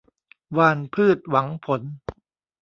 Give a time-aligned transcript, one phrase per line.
[0.53, 1.81] หว่านพืชหวังผล